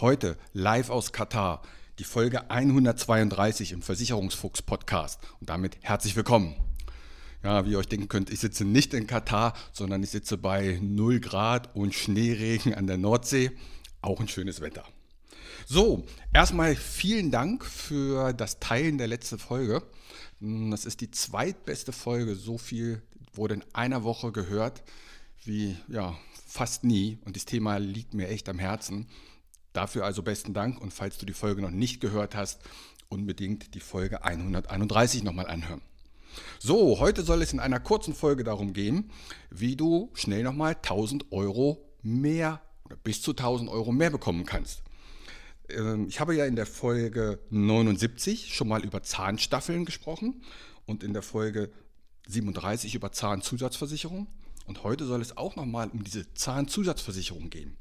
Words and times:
Heute 0.00 0.36
live 0.52 0.90
aus 0.90 1.12
Katar, 1.12 1.62
die 2.00 2.04
Folge 2.04 2.50
132 2.50 3.70
im 3.70 3.80
Versicherungsfuchs 3.80 4.60
Podcast 4.60 5.20
und 5.40 5.48
damit 5.48 5.76
herzlich 5.82 6.16
willkommen. 6.16 6.56
Ja, 7.44 7.64
wie 7.64 7.70
ihr 7.70 7.78
euch 7.78 7.86
denken 7.86 8.08
könnt, 8.08 8.28
ich 8.28 8.40
sitze 8.40 8.64
nicht 8.64 8.92
in 8.92 9.06
Katar, 9.06 9.54
sondern 9.70 10.02
ich 10.02 10.10
sitze 10.10 10.36
bei 10.36 10.80
0 10.82 11.20
Grad 11.20 11.76
und 11.76 11.94
Schneeregen 11.94 12.74
an 12.74 12.88
der 12.88 12.98
Nordsee. 12.98 13.52
Auch 14.02 14.18
ein 14.18 14.26
schönes 14.26 14.60
Wetter. 14.60 14.82
So, 15.64 16.04
erstmal 16.32 16.74
vielen 16.74 17.30
Dank 17.30 17.64
für 17.64 18.32
das 18.32 18.58
Teilen 18.58 18.98
der 18.98 19.06
letzten 19.06 19.38
Folge. 19.38 19.80
Das 20.40 20.86
ist 20.86 21.02
die 21.02 21.12
zweitbeste 21.12 21.92
Folge. 21.92 22.34
So 22.34 22.58
viel 22.58 23.00
wurde 23.32 23.54
in 23.54 23.64
einer 23.72 24.02
Woche 24.02 24.32
gehört 24.32 24.82
wie 25.44 25.76
ja, 25.86 26.18
fast 26.48 26.82
nie. 26.82 27.18
Und 27.24 27.36
das 27.36 27.44
Thema 27.44 27.76
liegt 27.76 28.12
mir 28.12 28.26
echt 28.26 28.48
am 28.48 28.58
Herzen. 28.58 29.06
Dafür 29.74 30.04
also 30.04 30.22
besten 30.22 30.54
Dank 30.54 30.80
und 30.80 30.94
falls 30.94 31.18
du 31.18 31.26
die 31.26 31.32
Folge 31.32 31.60
noch 31.60 31.72
nicht 31.72 32.00
gehört 32.00 32.36
hast, 32.36 32.62
unbedingt 33.08 33.74
die 33.74 33.80
Folge 33.80 34.22
131 34.24 35.24
nochmal 35.24 35.48
anhören. 35.48 35.82
So, 36.60 37.00
heute 37.00 37.24
soll 37.24 37.42
es 37.42 37.52
in 37.52 37.58
einer 37.58 37.80
kurzen 37.80 38.14
Folge 38.14 38.44
darum 38.44 38.72
gehen, 38.72 39.10
wie 39.50 39.74
du 39.74 40.10
schnell 40.14 40.44
nochmal 40.44 40.74
1000 40.76 41.32
Euro 41.32 41.84
mehr 42.02 42.62
oder 42.84 42.96
bis 42.96 43.20
zu 43.20 43.32
1000 43.32 43.68
Euro 43.68 43.90
mehr 43.90 44.10
bekommen 44.10 44.44
kannst. 44.46 44.84
Ähm, 45.68 46.06
ich 46.08 46.20
habe 46.20 46.36
ja 46.36 46.46
in 46.46 46.54
der 46.54 46.66
Folge 46.66 47.40
79 47.50 48.54
schon 48.54 48.68
mal 48.68 48.84
über 48.84 49.02
Zahnstaffeln 49.02 49.84
gesprochen 49.84 50.44
und 50.86 51.02
in 51.02 51.12
der 51.12 51.22
Folge 51.22 51.72
37 52.28 52.94
über 52.94 53.10
Zahnzusatzversicherung. 53.10 54.28
Und 54.66 54.84
heute 54.84 55.04
soll 55.04 55.20
es 55.20 55.36
auch 55.36 55.56
nochmal 55.56 55.90
um 55.90 56.04
diese 56.04 56.32
Zahnzusatzversicherung 56.32 57.50
gehen 57.50 57.76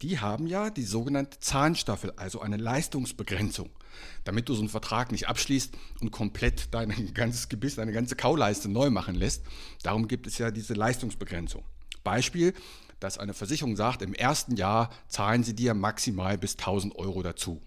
die 0.00 0.18
haben 0.18 0.46
ja 0.46 0.70
die 0.70 0.84
sogenannte 0.84 1.38
Zahnstaffel, 1.38 2.12
also 2.16 2.40
eine 2.40 2.56
Leistungsbegrenzung, 2.56 3.70
damit 4.24 4.48
du 4.48 4.54
so 4.54 4.60
einen 4.60 4.68
Vertrag 4.68 5.12
nicht 5.12 5.28
abschließt 5.28 5.74
und 6.00 6.10
komplett 6.10 6.74
dein 6.74 7.14
ganzes 7.14 7.48
Gebiss, 7.48 7.76
deine 7.76 7.92
ganze 7.92 8.16
Kauleiste 8.16 8.68
neu 8.68 8.90
machen 8.90 9.14
lässt. 9.14 9.44
Darum 9.82 10.08
gibt 10.08 10.26
es 10.26 10.38
ja 10.38 10.50
diese 10.50 10.74
Leistungsbegrenzung. 10.74 11.64
Beispiel, 12.02 12.54
dass 12.98 13.18
eine 13.18 13.34
Versicherung 13.34 13.76
sagt, 13.76 14.02
im 14.02 14.14
ersten 14.14 14.56
Jahr 14.56 14.90
zahlen 15.08 15.44
sie 15.44 15.54
dir 15.54 15.74
maximal 15.74 16.38
bis 16.38 16.52
1000 16.52 16.96
Euro 16.96 17.22
dazu. 17.22 17.60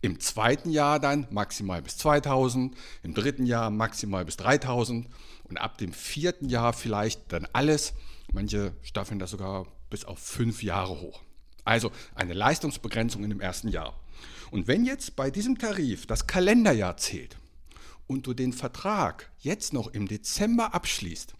Im 0.00 0.20
zweiten 0.20 0.70
Jahr 0.70 0.98
dann 0.98 1.26
maximal 1.30 1.82
bis 1.82 1.98
2000, 1.98 2.74
im 3.02 3.14
dritten 3.14 3.46
Jahr 3.46 3.70
maximal 3.70 4.24
bis 4.24 4.36
3000 4.36 5.08
und 5.44 5.56
ab 5.58 5.78
dem 5.78 5.92
vierten 5.92 6.48
Jahr 6.48 6.72
vielleicht 6.72 7.32
dann 7.32 7.46
alles. 7.52 7.94
Manche 8.32 8.72
staffeln 8.82 9.18
das 9.18 9.30
sogar 9.30 9.66
bis 9.90 10.04
auf 10.04 10.18
fünf 10.18 10.62
Jahre 10.62 11.00
hoch. 11.00 11.20
Also 11.68 11.92
eine 12.14 12.32
Leistungsbegrenzung 12.32 13.22
in 13.24 13.28
dem 13.28 13.42
ersten 13.42 13.68
Jahr. 13.68 13.94
Und 14.50 14.68
wenn 14.68 14.86
jetzt 14.86 15.16
bei 15.16 15.30
diesem 15.30 15.58
Tarif 15.58 16.06
das 16.06 16.26
Kalenderjahr 16.26 16.96
zählt 16.96 17.36
und 18.06 18.26
du 18.26 18.32
den 18.32 18.54
Vertrag 18.54 19.30
jetzt 19.38 19.74
noch 19.74 19.88
im 19.88 20.08
Dezember 20.08 20.72
abschließt, 20.72 21.34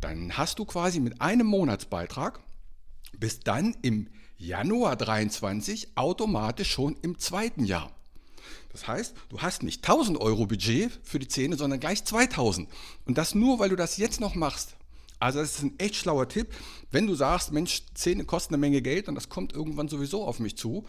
dann 0.00 0.38
hast 0.38 0.58
du 0.58 0.64
quasi 0.64 0.98
mit 0.98 1.20
einem 1.20 1.46
Monatsbeitrag 1.46 2.40
bis 3.18 3.40
dann 3.40 3.76
im 3.82 4.08
Januar 4.38 4.96
23 4.96 5.98
automatisch 5.98 6.70
schon 6.70 6.96
im 7.02 7.18
zweiten 7.18 7.64
Jahr. 7.64 7.94
Das 8.72 8.88
heißt, 8.88 9.14
du 9.28 9.42
hast 9.42 9.62
nicht 9.62 9.86
1000 9.86 10.18
Euro 10.18 10.46
Budget 10.46 10.90
für 11.02 11.18
die 11.18 11.28
Zähne, 11.28 11.56
sondern 11.56 11.80
gleich 11.80 12.02
2000. 12.02 12.66
Und 13.04 13.18
das 13.18 13.34
nur, 13.34 13.58
weil 13.58 13.68
du 13.68 13.76
das 13.76 13.98
jetzt 13.98 14.20
noch 14.20 14.34
machst. 14.34 14.74
Also 15.24 15.38
das 15.38 15.56
ist 15.56 15.62
ein 15.62 15.78
echt 15.78 15.96
schlauer 15.96 16.28
Tipp. 16.28 16.48
Wenn 16.90 17.06
du 17.06 17.14
sagst, 17.14 17.50
Mensch, 17.50 17.84
Zähne 17.94 18.26
kosten 18.26 18.52
eine 18.52 18.60
Menge 18.60 18.82
Geld 18.82 19.08
und 19.08 19.14
das 19.14 19.30
kommt 19.30 19.54
irgendwann 19.54 19.88
sowieso 19.88 20.22
auf 20.22 20.38
mich 20.38 20.58
zu, 20.58 20.84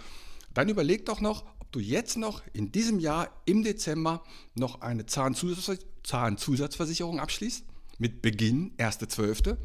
dann 0.54 0.68
überleg 0.68 1.06
doch 1.06 1.22
noch, 1.22 1.46
ob 1.60 1.72
du 1.72 1.80
jetzt 1.80 2.18
noch 2.18 2.42
in 2.52 2.70
diesem 2.70 3.00
Jahr 3.00 3.30
im 3.46 3.64
Dezember 3.64 4.26
noch 4.54 4.82
eine 4.82 5.06
Zahnzusatz 5.06 5.80
Zahnzusatzversicherung 6.04 7.22
abschließt. 7.22 7.64
Mit 7.98 8.22
Beginn 8.22 8.74
1.12. 8.78 9.56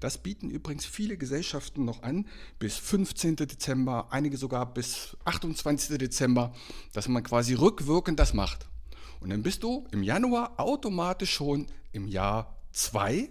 Das 0.00 0.16
bieten 0.16 0.48
übrigens 0.48 0.86
viele 0.86 1.18
Gesellschaften 1.18 1.84
noch 1.84 2.02
an, 2.02 2.26
bis 2.58 2.78
15. 2.78 3.36
Dezember, 3.36 4.06
einige 4.10 4.38
sogar 4.38 4.72
bis 4.72 5.18
28. 5.26 5.98
Dezember, 5.98 6.54
dass 6.94 7.08
man 7.08 7.22
quasi 7.22 7.52
rückwirkend 7.52 8.18
das 8.18 8.32
macht. 8.32 8.66
Und 9.20 9.28
dann 9.28 9.42
bist 9.42 9.62
du 9.62 9.86
im 9.92 10.02
Januar 10.02 10.58
automatisch 10.58 11.34
schon 11.34 11.66
im 11.92 12.08
Jahr 12.08 12.56
2 12.72 13.28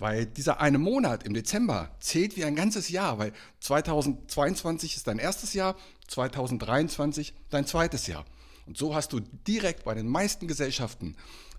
weil 0.00 0.24
dieser 0.24 0.60
eine 0.60 0.78
Monat 0.78 1.24
im 1.24 1.34
Dezember 1.34 1.94
zählt 2.00 2.34
wie 2.34 2.44
ein 2.44 2.56
ganzes 2.56 2.88
Jahr, 2.88 3.18
weil 3.18 3.32
2022 3.60 4.96
ist 4.96 5.06
dein 5.06 5.18
erstes 5.18 5.52
Jahr, 5.52 5.76
2023 6.08 7.34
dein 7.50 7.66
zweites 7.66 8.06
Jahr. 8.06 8.24
Und 8.66 8.78
so 8.78 8.94
hast 8.94 9.12
du 9.12 9.20
direkt 9.20 9.84
bei 9.84 9.94
den 9.94 10.08
meisten 10.08 10.48
Gesellschaften 10.48 11.16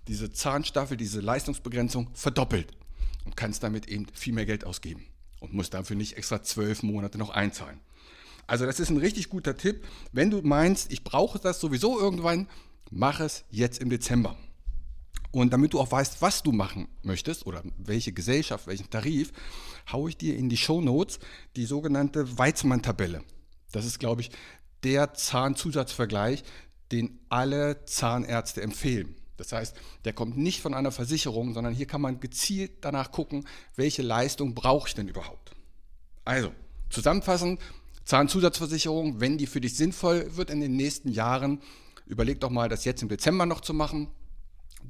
diese 0.08 0.32
Zahnstaffel, 0.32 0.96
diese 0.96 1.20
Leistungsbegrenzung 1.20 2.08
verdoppelt 2.14 2.72
und 3.24 3.36
kannst 3.36 3.62
damit 3.62 3.86
eben 3.86 4.06
viel 4.12 4.32
mehr 4.32 4.46
Geld 4.46 4.64
ausgeben 4.64 5.06
und 5.38 5.54
musst 5.54 5.72
dafür 5.72 5.94
nicht 5.94 6.16
extra 6.16 6.42
zwölf 6.42 6.82
Monate 6.82 7.18
noch 7.18 7.30
einzahlen. 7.30 7.78
Also 8.48 8.66
das 8.66 8.80
ist 8.80 8.90
ein 8.90 8.96
richtig 8.96 9.28
guter 9.30 9.56
Tipp. 9.56 9.86
Wenn 10.10 10.30
du 10.30 10.42
meinst, 10.42 10.90
ich 10.90 11.04
brauche 11.04 11.38
das 11.38 11.60
sowieso 11.60 11.96
irgendwann, 12.00 12.48
mach 12.90 13.20
es 13.20 13.44
jetzt 13.50 13.80
im 13.80 13.88
Dezember. 13.88 14.36
Und 15.32 15.52
damit 15.52 15.72
du 15.72 15.80
auch 15.80 15.90
weißt, 15.90 16.20
was 16.20 16.42
du 16.42 16.52
machen 16.52 16.88
möchtest 17.02 17.46
oder 17.46 17.62
welche 17.78 18.12
Gesellschaft, 18.12 18.66
welchen 18.66 18.90
Tarif, 18.90 19.32
haue 19.90 20.10
ich 20.10 20.16
dir 20.16 20.36
in 20.36 20.48
die 20.48 20.58
Show 20.58 20.80
Notes 20.80 21.18
die 21.56 21.64
sogenannte 21.64 22.38
Weizmann-Tabelle. 22.38 23.24
Das 23.72 23.86
ist, 23.86 23.98
glaube 23.98 24.20
ich, 24.20 24.30
der 24.84 25.14
Zahnzusatzvergleich, 25.14 26.44
den 26.92 27.18
alle 27.30 27.84
Zahnärzte 27.86 28.60
empfehlen. 28.60 29.14
Das 29.38 29.52
heißt, 29.52 29.74
der 30.04 30.12
kommt 30.12 30.36
nicht 30.36 30.60
von 30.60 30.74
einer 30.74 30.92
Versicherung, 30.92 31.54
sondern 31.54 31.74
hier 31.74 31.86
kann 31.86 32.02
man 32.02 32.20
gezielt 32.20 32.72
danach 32.82 33.10
gucken, 33.10 33.46
welche 33.74 34.02
Leistung 34.02 34.54
brauche 34.54 34.88
ich 34.88 34.94
denn 34.94 35.08
überhaupt. 35.08 35.52
Also, 36.24 36.52
zusammenfassend, 36.90 37.60
Zahnzusatzversicherung, 38.04 39.20
wenn 39.20 39.38
die 39.38 39.46
für 39.46 39.60
dich 39.60 39.76
sinnvoll 39.76 40.36
wird 40.36 40.50
in 40.50 40.60
den 40.60 40.76
nächsten 40.76 41.08
Jahren, 41.08 41.62
überleg 42.06 42.40
doch 42.40 42.50
mal, 42.50 42.68
das 42.68 42.84
jetzt 42.84 43.02
im 43.02 43.08
Dezember 43.08 43.46
noch 43.46 43.62
zu 43.62 43.72
machen. 43.72 44.08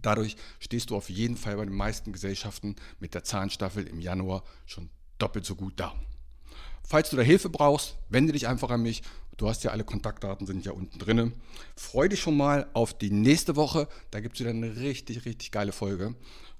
Dadurch 0.03 0.37
stehst 0.59 0.91
du 0.91 0.97
auf 0.97 1.09
jeden 1.09 1.37
Fall 1.37 1.57
bei 1.57 1.65
den 1.65 1.75
meisten 1.75 2.13
Gesellschaften 2.13 2.77
mit 3.01 3.15
der 3.15 3.25
Zahnstaffel 3.25 3.87
im 3.87 4.01
Januar 4.01 4.45
schon 4.67 4.91
doppelt 5.19 5.47
so 5.47 5.55
gut 5.55 5.75
da. 5.77 5.95
Falls 6.85 7.11
du 7.11 7.17
da 7.17 7.23
Hilfe 7.23 7.49
brauchst, 7.49 7.97
wende 8.09 8.33
dich 8.33 8.49
einfach 8.49 8.71
an 8.71 8.83
mich. 8.83 9.03
Du 9.37 9.49
hast 9.49 9.65
ja 9.65 9.71
alle 9.71 9.85
Kontaktdaten, 9.85 10.47
sind 10.47 10.67
ja 10.67 10.73
unten 10.73 10.99
drin. 10.99 11.33
Freu 11.75 12.09
dich 12.09 12.21
schon 12.21 12.37
mal 12.37 12.69
auf 12.75 12.93
die 12.97 13.11
nächste 13.11 13.57
Woche. 13.57 13.89
Da 14.11 14.21
gibt 14.21 14.35
es 14.35 14.41
wieder 14.41 14.51
eine 14.51 14.77
richtig, 14.77 15.25
richtig 15.25 15.53
geile 15.53 15.73
Folge. 15.73 16.15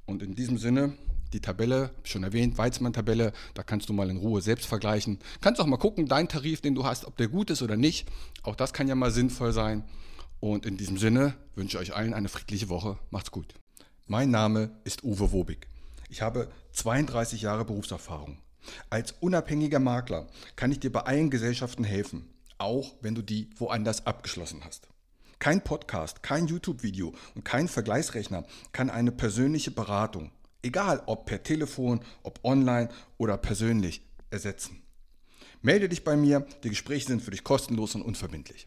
Und 0.07 0.23
in 0.23 0.35
diesem 0.35 0.59
Sinne, 0.59 0.97
die 1.33 1.41
Tabelle, 1.41 1.91
schon 2.05 2.23
erwähnt, 2.23 2.59
Weizmann-Tabelle, 2.59 3.33
da 3.55 3.63
kannst 3.63 3.89
du 3.89 3.93
mal 3.93 4.11
in 4.11 4.17
Ruhe 4.17 4.41
selbst 4.41 4.67
vergleichen. 4.67 5.19
Kannst 5.41 5.61
auch 5.61 5.67
mal 5.67 5.77
gucken, 5.77 6.07
dein 6.07 6.29
Tarif, 6.29 6.61
den 6.61 6.75
du 6.75 6.85
hast, 6.85 7.05
ob 7.05 7.17
der 7.17 7.29
gut 7.29 7.51
ist 7.51 7.63
oder 7.63 7.77
nicht. 7.77 8.07
Auch 8.43 8.57
das 8.57 8.73
kann 8.73 8.89
ja 8.89 8.95
mal 8.95 9.11
sinnvoll 9.11 9.53
sein. 9.53 9.85
Und 10.43 10.67
in 10.67 10.77
diesem 10.77 10.99
Sinne 10.99 11.35
wünsche 11.55 11.77
ich 11.77 11.91
euch 11.91 11.97
allen 11.97 12.15
eine 12.15 12.29
friedliche 12.29 12.69
Woche. 12.69 12.99
Macht's 13.11 13.31
gut. 13.31 13.55
Mein 14.09 14.33
Name 14.33 14.73
ist 14.83 15.05
Uwe 15.05 15.31
Wobig. 15.31 15.69
Ich 16.09 16.21
habe 16.21 16.51
32 16.73 17.43
Jahre 17.43 17.65
Berufserfahrung. 17.65 18.39
Als 18.91 19.13
unabhängiger 19.21 19.79
Makler 19.79 20.27
kann 20.57 20.73
ich 20.73 20.81
dir 20.81 20.91
bei 20.91 21.03
allen 21.03 21.31
Gesellschaften 21.31 21.85
helfen, 21.85 22.29
auch 22.59 22.93
wenn 23.03 23.15
du 23.15 23.23
die 23.23 23.51
woanders 23.55 24.05
abgeschlossen 24.05 24.65
hast. 24.65 24.89
Kein 25.39 25.63
Podcast, 25.63 26.25
kein 26.25 26.49
YouTube-Video 26.49 27.15
und 27.37 27.45
kein 27.45 27.69
Vergleichsrechner 27.69 28.45
kann 28.73 28.91
eine 28.91 29.13
persönliche 29.13 29.71
Beratung, 29.71 30.33
egal 30.63 31.05
ob 31.07 31.25
per 31.27 31.45
Telefon, 31.45 32.01
ob 32.25 32.41
online 32.43 32.89
oder 33.17 33.37
persönlich, 33.37 34.03
ersetzen. 34.31 34.83
Melde 35.61 35.89
dich 35.89 36.03
bei 36.03 36.17
mir, 36.17 36.45
die 36.65 36.71
Gespräche 36.71 37.07
sind 37.07 37.23
für 37.23 37.31
dich 37.31 37.45
kostenlos 37.45 37.95
und 37.95 38.03
unverbindlich. 38.03 38.67